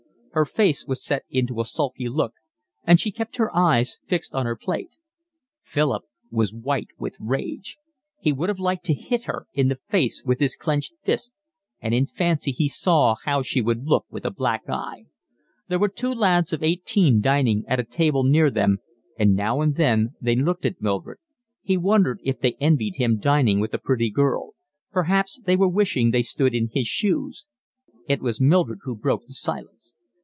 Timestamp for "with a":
14.09-14.31, 23.59-23.77